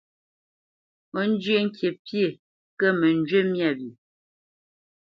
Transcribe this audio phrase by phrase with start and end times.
[1.19, 2.25] Ó zhyə́ ŋkǐ pyé,
[2.79, 3.91] kə mə njyé myâ wyê.